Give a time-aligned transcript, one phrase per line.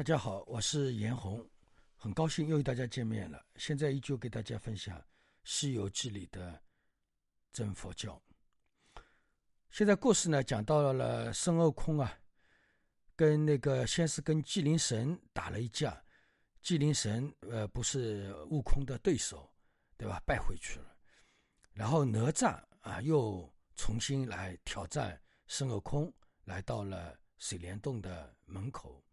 [0.00, 1.46] 大家好，我是严红，
[1.94, 3.44] 很高兴又与大家见面了。
[3.56, 4.98] 现在依旧给大家分享
[5.44, 6.58] 《西游记》里的
[7.52, 8.18] 真佛教。
[9.68, 12.18] 现在故事呢讲到了孙悟空啊，
[13.14, 16.02] 跟那个先是跟纪灵神打了一架，
[16.62, 19.52] 纪灵神呃不是悟空的对手，
[19.98, 20.18] 对吧？
[20.24, 20.96] 败回去了。
[21.74, 26.10] 然后哪吒啊又重新来挑战孙悟空，
[26.44, 29.04] 来到了水帘洞的门口。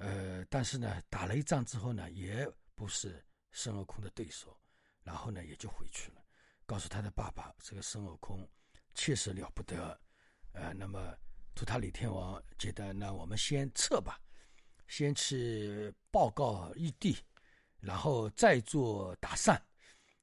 [0.00, 3.22] 呃，但是呢，打了一仗之后呢，也不是
[3.52, 4.58] 孙悟空的对手，
[5.02, 6.24] 然后呢，也就回去了，
[6.64, 8.48] 告诉他的爸爸，这个孙悟空
[8.94, 10.00] 确实了不得，
[10.52, 11.14] 呃，那么
[11.54, 14.18] 图塔李天王觉得，那我们先撤吧，
[14.88, 17.14] 先去报告玉帝，
[17.78, 19.62] 然后再做打算，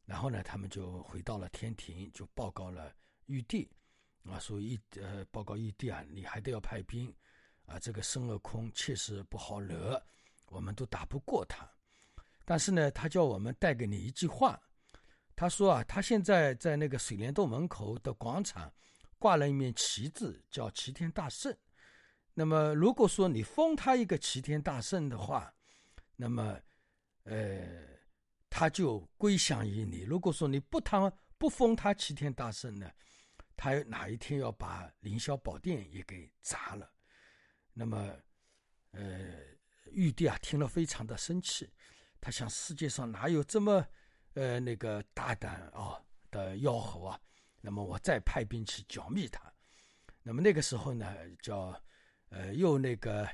[0.06, 2.92] 然后呢，他们就回到了天庭，就报告了
[3.28, 3.70] 玉帝，
[4.24, 7.16] 啊，说玉呃，报告玉帝啊，你还得要派兵。
[7.68, 10.02] 啊，这个孙悟空确实不好惹，
[10.48, 11.70] 我们都打不过他。
[12.44, 14.60] 但是呢，他叫我们带给你一句话，
[15.36, 18.74] 他说啊，他现在在那个水帘洞门口的广场
[19.20, 21.56] 挂了一面旗帜，叫齐天大圣。
[22.34, 25.54] 那么，如果说你封他一个齐天大圣的话，
[26.16, 26.58] 那么，
[27.24, 27.68] 呃，
[28.50, 30.04] 他就归降于你。
[30.04, 32.90] 如果说你不他不封他齐天大圣呢，
[33.58, 36.90] 他哪一天要把凌霄宝殿也给砸了。
[37.80, 38.12] 那么，
[38.90, 39.36] 呃，
[39.92, 41.72] 玉帝啊，听了非常的生气，
[42.20, 43.86] 他想世界上哪有这么，
[44.34, 47.22] 呃，那个大胆啊的妖猴啊？
[47.62, 49.54] 那么我再派兵去剿灭他。
[50.24, 51.80] 那么那个时候呢，叫，
[52.30, 53.30] 呃，又那个，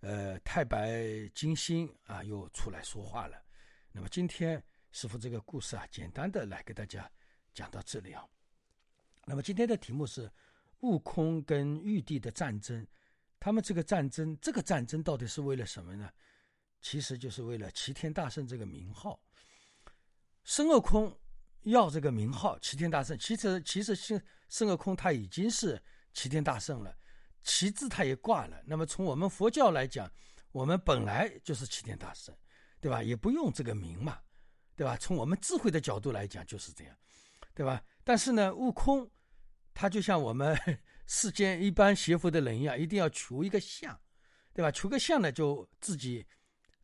[0.00, 3.40] 呃，太白金星啊，又出来说话了。
[3.92, 7.08] 那么今天师傅这个故事啊，简单的来给大家
[7.52, 8.26] 讲到这里啊。
[9.24, 10.28] 那么今天的题目是
[10.80, 12.84] 悟空跟玉帝的战争。
[13.44, 16.10] 他们这个战争，这个战争到底是为了什么呢？
[16.80, 19.20] 其实就是为了齐天大圣这个名号。
[20.44, 21.14] 孙悟空
[21.64, 25.78] 要这个名号齐天大圣，其实其实孙孙悟空他已经是
[26.14, 26.96] 齐天大圣了，
[27.42, 28.62] 旗帜他也挂了。
[28.64, 30.10] 那么从我们佛教来讲，
[30.50, 32.34] 我们本来就是齐天大圣，
[32.80, 33.02] 对吧？
[33.02, 34.18] 也不用这个名嘛，
[34.74, 34.96] 对吧？
[34.96, 36.96] 从我们智慧的角度来讲就是这样，
[37.52, 37.84] 对吧？
[38.04, 39.06] 但是呢，悟空
[39.74, 40.58] 他就像我们。
[41.06, 43.98] 世间一般学佛的人呀，一定要求一个相，
[44.52, 44.70] 对吧？
[44.70, 46.24] 求个相呢，就自己，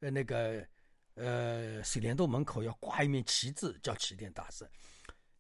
[0.01, 0.67] 呃，那个，
[1.15, 4.69] 呃，水帘洞门口要挂一面旗帜，叫齐天大圣。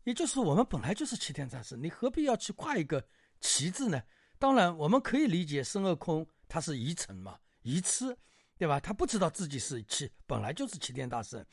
[0.04, 3.06] 也就是我们本来就是齐天大圣，你何必要去挂一个
[3.40, 4.02] 旗帜呢？
[4.38, 8.16] 当然，我们可以理解孙悟空他是愚蠢嘛，愚痴，
[8.56, 8.80] 对吧？
[8.80, 11.44] 他不知道自己是齐，本来就是齐天大圣，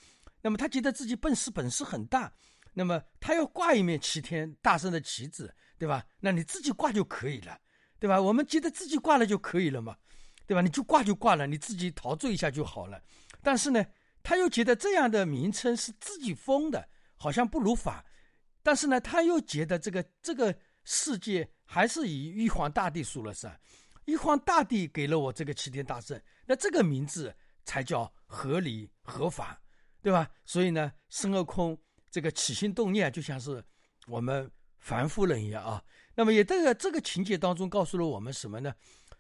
[0.42, 2.32] 那么他觉得自己本事本事很大。
[2.78, 6.06] 那么他要挂一面齐天大圣的旗帜，对吧？
[6.20, 7.60] 那你自己挂就可以了，
[7.98, 8.22] 对吧？
[8.22, 9.98] 我们觉得自己挂了就可以了嘛，
[10.46, 10.62] 对吧？
[10.62, 13.02] 你就挂就挂了，你自己陶醉一下就好了。
[13.42, 13.84] 但是呢，
[14.22, 18.06] 他又觉得这样的名称是自己封的，好像不如法。
[18.62, 23.60] 但是呢，他又觉得这个这个世界还是以玉皇大帝说了算，
[24.06, 27.36] 玉皇大帝给了我这个齐天大圣，那这个名字
[27.66, 29.60] 才叫合理合法，
[30.04, 30.30] 对吧？
[30.46, 31.76] 所以呢，孙悟空。
[32.10, 33.64] 这个起心动念就像是
[34.08, 35.84] 我们凡夫人一样啊。
[36.16, 38.74] 那么也这个这个情节当中告诉了我们什么呢？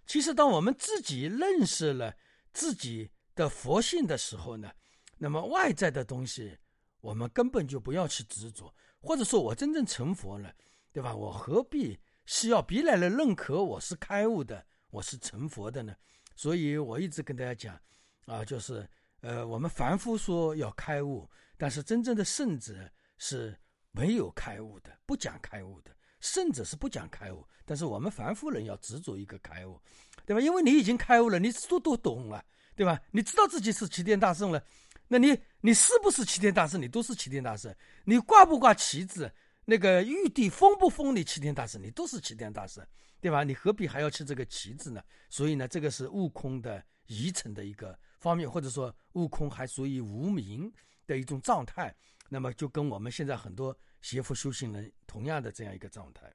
[0.06, 2.16] 其实当我们自己认识了
[2.53, 4.72] 自己的佛性的时候呢，
[5.18, 6.58] 那么外在的东西
[7.02, 10.52] 我们根本就不要去执着，或者说我真正成佛了，
[10.92, 11.16] 对吧？
[11.16, 15.96] 我何必需要别人来认可我是开悟的，我是成佛的呢？
[16.36, 17.80] 所以我一直跟大家讲
[18.26, 18.90] 啊，就是
[19.22, 21.30] 呃，我们凡夫说要开悟。
[21.57, 23.57] 但是真正的圣者是
[23.91, 25.95] 没有开悟的，不讲开悟的。
[26.19, 29.79] 圣者是不讲开悟，但是我们凡夫人要执着一个开悟，
[30.25, 30.41] 对吧？
[30.41, 32.44] 因为你已经开悟了，你都都懂了，
[32.75, 33.00] 对吧？
[33.12, 34.63] 你知道自己是齐天大圣了，
[35.07, 36.82] 那你你是不是齐天大圣？
[36.82, 37.73] 你都是齐天大圣。
[38.03, 39.32] 你挂不挂旗子？
[39.64, 41.82] 那个玉帝封不封你齐天大圣？
[41.82, 42.85] 你都是齐天大圣，
[43.22, 43.43] 对吧？
[43.43, 45.03] 你何必还要去这个旗子呢？
[45.29, 50.72] 所以呢，这个是悟空的遗存的一个方面，或者说悟空还属于无名。
[51.08, 51.96] 的一种状态，
[52.30, 56.32] 那么就跟我们现在很多邪佛修行人同样的这样一个状态。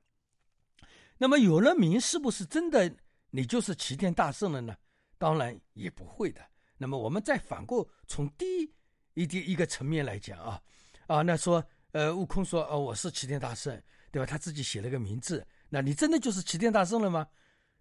[1.18, 2.92] 那么有了名，是不是真的
[3.30, 4.74] 你就是齐天大圣了呢？
[5.18, 6.40] 当然也不会的。
[6.76, 8.68] 那么我们再反过从低
[9.14, 10.60] 一点一个层面来讲啊
[11.06, 13.80] 啊，那说呃，悟空说哦，我是齐天大圣，
[14.10, 14.26] 对吧？
[14.26, 17.28] 他自己写了个名字，那你真的就是齐天大圣了吗？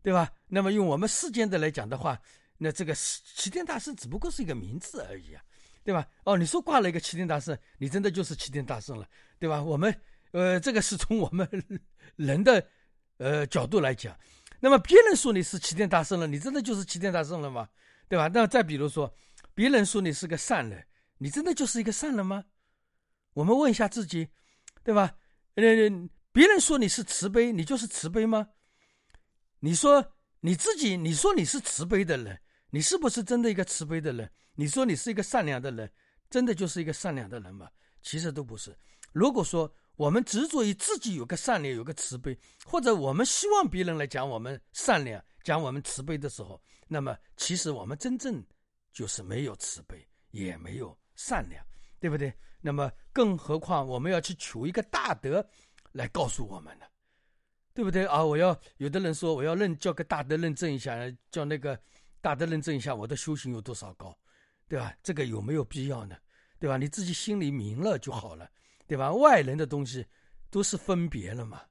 [0.03, 0.31] 对吧？
[0.47, 2.21] 那么用我们世间的来讲的话，
[2.57, 5.43] 那这个齐天大圣只不过是一个名字而已啊。
[5.83, 6.07] 对吧？
[6.25, 9.07] 哦，你说挂了一个齐天大圣，你真的就是齐天大圣了，
[9.39, 9.61] 对吧？
[9.61, 9.93] 我们，
[10.31, 11.47] 呃，这个是从我们
[12.15, 12.65] 人的，
[13.17, 14.17] 呃角度来讲。
[14.59, 17.67] 那么别人说你是齐天大圣了，你真的就是齐天大圣了吗？
[18.07, 18.29] 对吧？
[18.33, 19.11] 那再比如说，
[19.55, 20.85] 别人说你是个善人，
[21.17, 22.45] 你真的就是一个善人吗？
[23.33, 24.27] 我们问一下自己，
[24.83, 25.15] 对吧？
[25.55, 25.63] 呃，
[26.31, 28.49] 别人说你是慈悲，你就是慈悲吗？
[29.59, 32.39] 你说你自己，你说你是慈悲的人，
[32.69, 34.29] 你是不是真的一个慈悲的人？
[34.55, 35.91] 你说你是一个善良的人，
[36.29, 37.69] 真的就是一个善良的人吗？
[38.01, 38.77] 其实都不是。
[39.11, 48.43] 如果说我们执着于自己有个善良、有个慈悲，或者我们希望别人来讲我们善良、讲我们慈悲的时候，那么其实我们真正
[48.91, 51.63] 就是没有慈悲，也没有善良，
[51.99, 52.33] 对不对？
[52.61, 55.45] 那么更何况我们要去求一个大德
[55.91, 56.85] 来告诉我们呢？
[57.73, 58.23] 对不对啊？
[58.23, 60.95] 我要有的人说我要认叫个大德认证一下，
[61.29, 61.79] 叫那个
[62.21, 64.17] 大德认证一下我的修行有多少高，
[64.71, 64.95] 对吧？
[65.03, 66.15] 这个有没有必要呢？
[66.57, 66.77] 对吧？
[66.77, 68.49] 你自己心里明了就好了，
[68.87, 69.11] 对吧？
[69.11, 70.07] 外人的东西
[70.49, 71.61] 都是分别了嘛，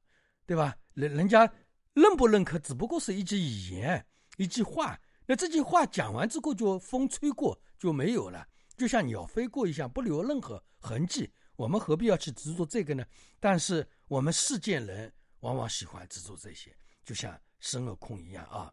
[0.44, 0.76] 对吧？
[0.92, 1.50] 人人家
[1.94, 4.06] 认不认可，只不过是一句语言，
[4.36, 5.00] 一句话。
[5.24, 11.32] 那这句话讲完之后，就风吹过就没有了，就像鸟飞过一样，不留任何痕迹。
[11.56, 13.02] 我们何必要去执着这个呢？
[13.38, 15.10] 但是我们世间人。
[15.40, 16.70] 往往喜欢执着这些，
[17.02, 18.70] 就像孙悟空一样啊。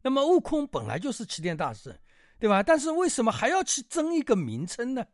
[0.00, 1.94] 那么悟空本来就是齐天大圣，
[2.38, 2.62] 对吧？
[2.62, 5.04] 但是为什么还要去争一个名称呢？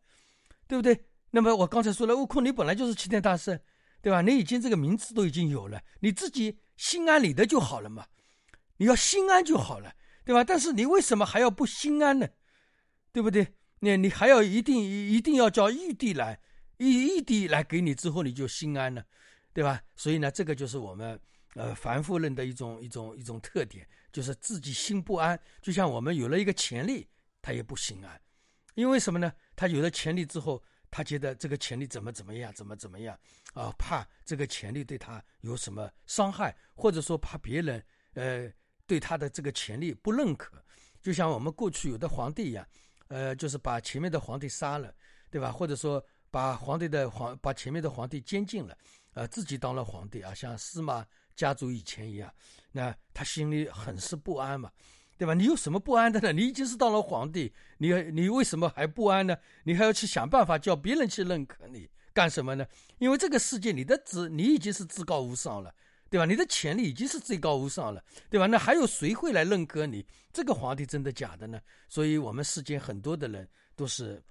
[0.67, 1.07] 对不对？
[1.31, 3.59] 那么我刚才说了，悟空你本来就是齐天大圣，
[4.01, 4.21] 对吧？
[4.21, 8.07] 你已经这个名字都已经有了，你自己心安理得就好了嘛。
[8.79, 9.95] 你要心安就好了，
[10.25, 10.43] 对吧？
[10.43, 12.29] 但是你为什么还要不心安呢？
[13.13, 13.55] 对不对？
[13.81, 16.41] 你你还要一定一定要叫玉帝来，
[16.79, 19.05] 玉玉帝来给你之后，你就心安了。
[19.53, 19.83] 对吧？
[19.97, 21.21] 所以呢，这个就是我们
[21.55, 25.39] 呃凡夫人的一种一种一种特点，就是自己心不安。
[25.61, 27.09] 就像我们有了一个潜力，
[27.43, 28.21] 他也不心安，
[28.75, 29.33] 因为什么呢？
[29.57, 33.19] 他有了潜力之后，他觉得这个潜力怎么怎么样，怎么怎么样
[33.55, 33.73] 啊？
[33.79, 38.51] 怕这个潜力对他有什么伤害，或者说怕别人呃
[38.87, 40.63] 对他的这个潜力不认可。
[41.03, 42.67] 就像我们过去有的皇帝一样，
[43.09, 44.95] 呃，就是把前面的皇帝杀了，
[45.31, 45.51] 对吧？
[45.51, 48.77] 或者说把皇帝的皇把前面的皇帝监禁了。
[49.15, 51.05] 呃，自己当了皇帝啊，像司马
[51.41, 52.31] 家族以前一样，
[52.71, 54.71] 那他心里很是不安嘛，
[55.17, 55.33] 对吧？
[55.33, 56.35] 你有什么不安的呢？
[56.35, 59.35] 你已经是当了皇帝，你你为什么还不安呢？
[59.65, 62.67] 你还要去想办法叫别人去认可你干什么呢？
[62.99, 65.75] 因为这个世界，你的职你已经是至高无上了，
[66.11, 66.27] 对吧？
[66.27, 68.45] 你的权力已经是最高无上了，对吧？
[68.47, 70.05] 那还有谁会来认可你？
[70.35, 71.59] 这个皇帝真的假的呢？
[71.89, 74.23] 所以我们世间很多的人都是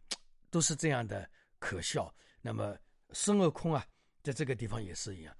[0.51, 1.27] 都是这样的
[1.57, 2.13] 可笑。
[2.39, 2.77] 那么
[3.13, 3.83] 孙悟空啊。
[4.21, 5.33] 在这个地方也是一样，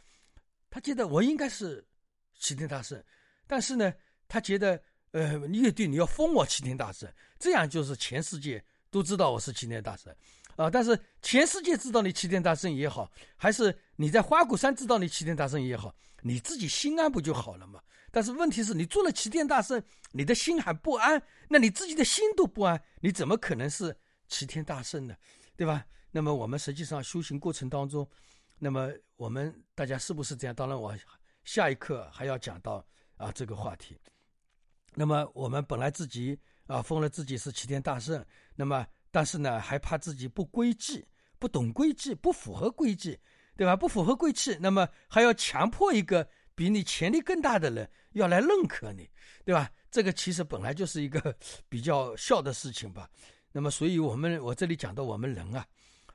[0.70, 1.84] 他觉得我应该是
[2.38, 3.02] 齐天大圣，
[3.48, 3.94] 但是呢，
[4.28, 4.82] 他觉得
[5.12, 10.16] 呃，乐队你要封我齐天大圣，这样就是全世界都知道我是齐天大圣
[10.56, 10.70] 啊。
[10.70, 17.82] 但是全世界知道你齐天大圣也好，还是你在花果山知道你齐天大圣也好，你自己心安不就好了嘛？
[18.12, 19.82] 但是问题是你做了齐天大圣，
[20.12, 23.96] 你的心还不安，那你自己的心都不安，你怎么可能是
[24.28, 25.16] 齐天大圣呢？
[25.56, 25.86] 对吧？
[26.12, 28.08] 那么我们实际上修行过程当中。
[28.60, 30.54] 那么我们大家是不是这样？
[30.54, 30.94] 当然，我
[31.44, 32.86] 下一课还要讲到
[33.16, 33.98] 啊这个话题。
[34.94, 38.24] 那么我们本来自己啊封了自己是齐天大圣，
[38.56, 41.08] 那么但是呢还怕自己不规矩、
[41.38, 43.18] 不懂规矩、不符合规矩，
[43.56, 43.76] 对吧？
[43.76, 49.10] 不符合规矩，那么还要强迫一个比你潜力更大的人要来认可你，
[49.46, 49.72] 对吧？
[49.90, 51.34] 这个其实本来就是一个
[51.70, 53.10] 比较笑的事情吧。
[53.52, 55.66] 那么，所以我们我这里讲到我们人啊。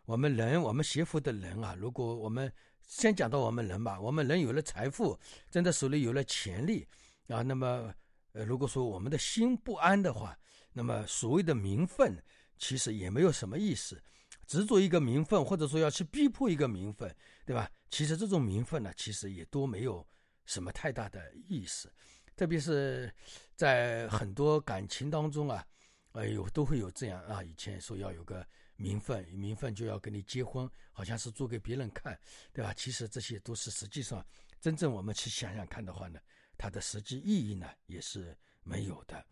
[0.07, 2.53] 我们人，我们学佛的人啊，如果我们
[2.87, 5.19] 先讲到我们人吧，我们人有了财富，
[5.51, 6.87] 真的手里有了权力
[7.29, 7.91] 啊，那么
[8.33, 10.39] 呃，如果说我们的心不安的话，
[10.75, 12.23] 那么所谓的名分
[12.59, 13.99] 其实也没有什么意思，
[14.47, 17.15] 执着一个名分，或者说要去逼迫一个名分，
[17.47, 17.71] 对吧？
[17.89, 20.07] 其实这种名分呢，其实也都没有
[20.45, 21.91] 什么太大的意思，
[22.37, 23.11] 特别是
[23.57, 25.65] 在很多感情当中啊，
[26.13, 28.47] 哎呦，都会有这样啊，以前说要有个。
[28.77, 32.19] 名分，名分就要跟你结婚，好像是做给别人看，
[32.53, 32.75] 对吧？
[32.75, 34.25] 其实这些都是实际上，
[34.61, 36.19] 真正我们去想想看的话呢，
[36.59, 39.25] 它的实际意义呢也是没有的。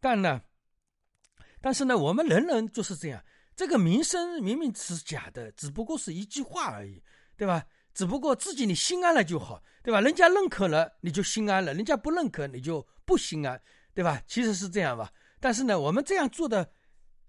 [0.00, 0.42] 但呢，
[1.62, 3.24] 但是呢，我们人人就是这样，
[3.56, 7.02] 这个名声明明是假的，只不过是一句话而已，
[7.36, 7.66] 对吧？
[7.94, 10.00] 只不过自己你心安了就好，对吧？
[10.00, 13.60] 人家认可了你就心安了，人家不认可你就不心安，
[13.94, 14.22] 对吧？
[14.26, 15.10] 其实是这样吧。
[15.40, 16.70] 但是呢，我们这样做的。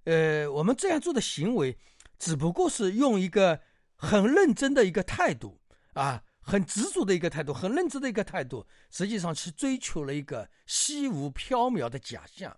[0.05, 1.77] 呃，我们这样做的行为，
[2.17, 3.61] 只不过是用一个
[3.95, 5.61] 很认真的一个态度
[5.93, 12.57] 啊，很执着的一个态度，很认真的一个态度，实际上去追求了一个虚无缥缈的假象，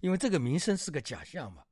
[0.00, 1.64] 因为这个名声是个假象嘛，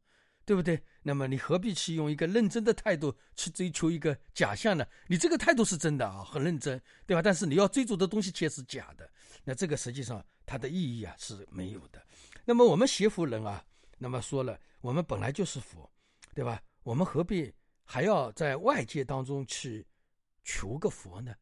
[0.44, 0.82] 对不对？
[1.04, 4.84] 那么你何必去用一个认真的态度去追求一个假象呢？
[5.08, 7.20] 你这个态度是真的啊，很认真，对吧？
[7.22, 9.08] 但是你要追逐的东西却是假的，
[9.44, 12.00] 那这个实际上它的意义啊是没有的。
[12.44, 13.64] 那么我们邪佛人啊，
[14.02, 15.88] 那么说了，我们本来就是佛，
[16.34, 16.60] 对吧？
[16.82, 17.54] 我们何必
[17.84, 19.86] 还要在外界当中去
[20.42, 21.32] 求个佛呢？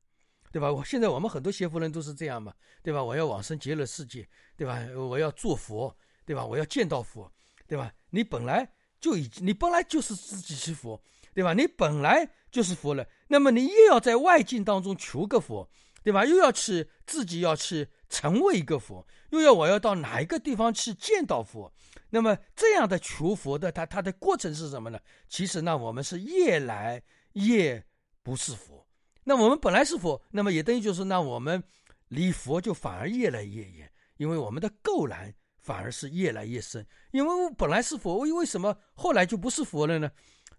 [0.53, 0.71] 对吧？
[0.71, 2.53] 我现在我们很多邪佛人都是这样嘛，
[2.83, 3.03] 对吧？
[3.03, 4.79] 我要往生极乐世界，对吧？
[4.95, 6.45] 我要做佛，对吧？
[6.45, 7.33] 我要见到佛，
[7.67, 7.91] 对吧？
[8.11, 11.03] 你本来就已经，你本来就是自己是佛，
[11.33, 11.55] 对吧？
[11.55, 15.67] 你本来就是佛了，那么你又要在外境当中求个佛，
[16.03, 16.25] 对吧？
[16.25, 21.73] 又要去自己要去成为一个佛，又要我要到哪一个地方去见到佛，
[22.09, 24.99] 那么这样的求佛的，它它的过程是什么呢？
[25.29, 27.03] 其实呢，我们是越来
[27.35, 27.83] 越
[28.23, 28.87] 不是佛。
[29.23, 31.63] 那我们本来是佛，那么也等于就是，那我们
[32.09, 36.85] 离佛就反而越来越远，因为我们的垢染反而是越来越深。
[37.13, 40.11] 因为本来是佛，为为什么后来就不是佛了呢？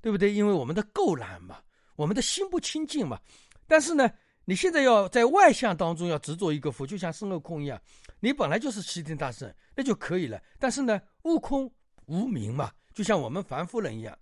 [0.01, 0.31] 对不对？
[0.31, 1.59] 因为我们的垢染嘛，
[1.95, 3.19] 我们的心不清净嘛。
[3.67, 4.09] 但是呢，
[4.45, 7.81] 你现在要在外相当中要执着一个佛，就像孙悟空一样，
[8.19, 10.41] 你本来就是齐天大圣，那就可以了。
[10.59, 11.71] 但是呢，悟空
[12.07, 14.17] 无名嘛，就像我们凡夫人一样，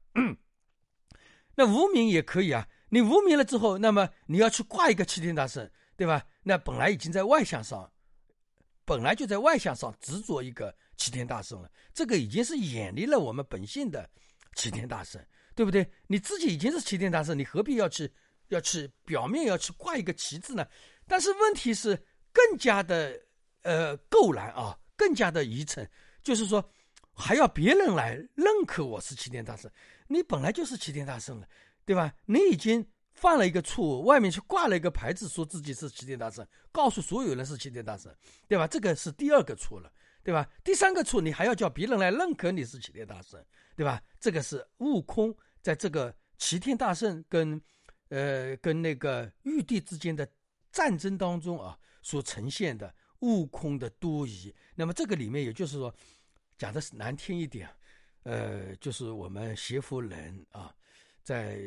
[1.56, 2.68] 那无名也可以啊。
[2.90, 6.26] 你无名了之后，那么你要去挂一个齐天大圣，对吧？
[6.44, 7.92] 那本来已经在外向上，
[8.84, 14.10] 本来就在外向上执着一个齐天大圣了，这个已经是远离了我们本性的
[14.56, 15.24] 齐天大圣，
[15.54, 15.88] 对不对？
[16.08, 18.12] 你自己已经是齐天大圣，你何必要去
[18.50, 20.68] 要去表面要去挂一个旗帜呢？
[21.08, 21.96] 但是问题是
[22.32, 23.20] 更加的
[23.64, 25.90] 呃够难啊，更加的愚蠢，
[26.22, 26.64] 就是说
[27.14, 29.72] 还要别人来认可我是齐天大圣，
[30.08, 31.48] 你本来就是齐天大圣了。
[31.86, 32.14] 对吧？
[32.28, 38.14] 你已经犯了一个错误，外面去挂了一个牌子，说自己是齐天大圣，告诉所有人是齐天大圣，
[38.48, 38.68] 对吧？
[38.68, 39.92] 这个是第二个错了，
[40.22, 40.48] 对吧？
[40.64, 43.44] 第三个错，你还要叫别人来认可你是齐天大圣，
[43.76, 44.00] 对吧？
[44.20, 47.60] 这个是悟空在这个齐天大圣跟，
[48.10, 50.28] 呃，跟那个玉帝之间的
[50.72, 54.54] 战争当中啊，所呈现的悟空的多疑。
[54.76, 55.94] 那么这个里面，也就是说，
[56.58, 57.70] 讲的是难听一点，
[58.24, 60.74] 呃，就是我们邪佛人啊。
[61.22, 61.60] 在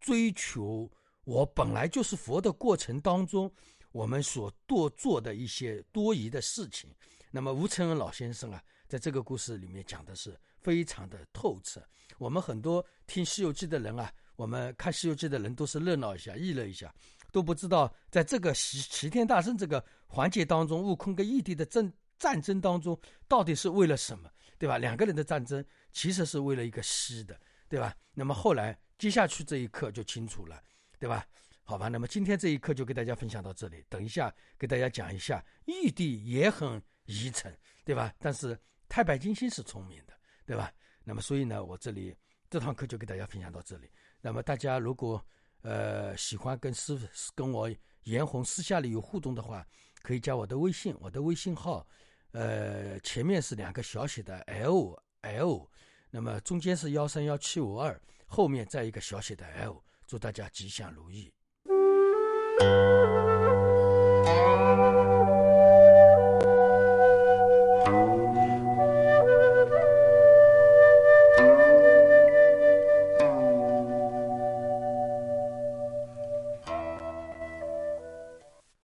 [0.00, 0.90] 追求
[1.22, 3.52] 我本来就是佛的过程当中，
[3.92, 6.90] 我们所多做的一些多疑的事情。
[7.30, 11.80] 那么吴承恩老先生啊，在这个故事里面讲的是非常的透彻。
[12.18, 16.94] 我们很多听《西游记》的人啊，我们看《西游记》的人都是热闹一下、议论一下，
[17.32, 22.98] 都不知道在这个齐齐天大圣这个环节当中，悟空跟义帝的争战争当中，
[23.28, 24.78] 到底是为了什么，对吧？
[24.78, 27.38] 两个人的战争其实是为了一个西的，
[27.68, 27.94] 对吧？
[28.14, 28.78] 那么后来。
[28.96, 30.62] 接下去这一课就清楚了，
[31.00, 31.26] 对吧？
[31.64, 33.84] 好吧，那么今天这一课就给大家分享到这里。
[33.88, 37.52] 等一下给大家讲一下，玉帝也很愚蠢，
[37.84, 38.14] 对吧？
[38.20, 38.56] 但是
[38.88, 40.14] 太白金星是聪明的，
[40.46, 40.72] 对吧？
[41.02, 42.14] 那么所以呢，我这里
[42.48, 43.90] 这堂课就给大家分享到这里。
[44.24, 45.22] 那么大家如果
[45.60, 47.70] 呃喜欢跟师傅跟我
[48.04, 49.62] 严红私下里有互动的话，
[50.00, 51.86] 可以加我的微信，我的微信号
[52.32, 55.68] 呃前面是两个小写的 L L，
[56.10, 58.00] 那么中间是幺三幺七五二。
[58.26, 61.30] 后面再一个小写的 L，祝大家吉祥如意。